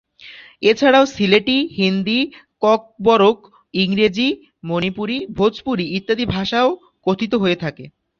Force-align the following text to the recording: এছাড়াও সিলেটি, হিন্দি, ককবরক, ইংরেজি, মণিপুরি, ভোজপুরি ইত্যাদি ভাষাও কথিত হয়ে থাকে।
এছাড়াও 0.61 1.05
সিলেটি, 1.15 1.57
হিন্দি, 1.77 2.19
ককবরক, 2.61 3.37
ইংরেজি, 3.73 4.27
মণিপুরি, 4.63 5.17
ভোজপুরি 5.37 5.85
ইত্যাদি 5.97 6.25
ভাষাও 6.35 6.69
কথিত 7.05 7.33
হয়ে 7.33 7.57
থাকে। 7.63 7.85